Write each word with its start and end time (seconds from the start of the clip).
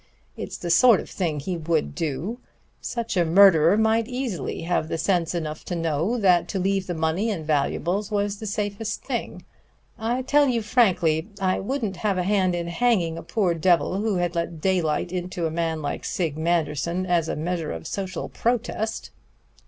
It's 0.35 0.57
the 0.57 0.71
sort 0.71 0.99
of 0.99 1.11
thing 1.11 1.39
he 1.39 1.55
would 1.55 1.93
do. 1.93 2.39
Such 2.81 3.15
a 3.15 3.23
murderer 3.23 3.77
might 3.77 4.07
easily 4.07 4.61
have 4.61 4.91
sense 4.99 5.35
enough 5.35 5.63
to 5.65 5.75
know 5.75 6.17
that 6.17 6.47
to 6.47 6.57
leave 6.59 6.87
the 6.87 6.95
money 6.95 7.29
and 7.29 7.45
valuables 7.45 8.09
was 8.09 8.37
the 8.39 8.47
safest 8.47 9.03
thing. 9.03 9.45
I 9.99 10.23
tell 10.23 10.47
you 10.47 10.63
frankly, 10.63 11.27
I 11.39 11.59
wouldn't 11.59 11.97
have 11.97 12.17
a 12.17 12.23
hand 12.23 12.55
in 12.55 12.65
hanging 12.67 13.15
a 13.15 13.21
poor 13.21 13.53
devil 13.53 13.97
who 13.97 14.15
had 14.15 14.33
let 14.33 14.59
daylight 14.59 15.11
into 15.11 15.45
a 15.45 15.51
man 15.51 15.83
like 15.83 16.03
Sig 16.03 16.35
Manderson 16.35 17.05
as 17.05 17.29
a 17.29 17.35
measure 17.35 17.71
of 17.71 17.85
social 17.85 18.27
protest." 18.27 19.11